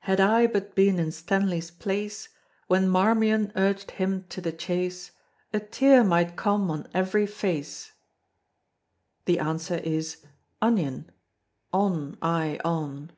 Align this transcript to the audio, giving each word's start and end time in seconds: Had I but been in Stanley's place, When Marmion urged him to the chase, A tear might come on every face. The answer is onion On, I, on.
Had 0.00 0.18
I 0.20 0.48
but 0.48 0.74
been 0.74 0.98
in 0.98 1.12
Stanley's 1.12 1.70
place, 1.70 2.30
When 2.66 2.88
Marmion 2.88 3.52
urged 3.54 3.92
him 3.92 4.24
to 4.28 4.40
the 4.40 4.50
chase, 4.50 5.12
A 5.52 5.60
tear 5.60 6.02
might 6.02 6.34
come 6.34 6.68
on 6.68 6.88
every 6.92 7.28
face. 7.28 7.92
The 9.26 9.38
answer 9.38 9.76
is 9.76 10.26
onion 10.60 11.12
On, 11.72 12.18
I, 12.20 12.58
on. 12.64 13.12